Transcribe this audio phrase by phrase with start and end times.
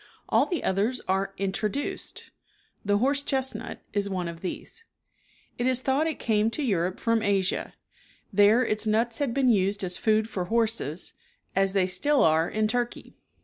[0.29, 2.31] All the others are introduced.
[2.83, 4.83] The horse chestnut is one of these.
[5.59, 7.75] It is thought it came to Europe from Asia.
[8.33, 11.13] There its nuts had been used as food for horses,
[11.55, 13.19] as they still are in Turkey.